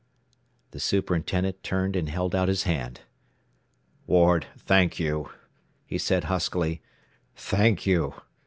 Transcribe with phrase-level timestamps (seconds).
[0.71, 3.01] The superintendent turned and held out his hand.
[4.07, 5.29] "Ward, thank you,"
[5.85, 6.81] he said huskily.
[7.35, 8.15] "Thank you.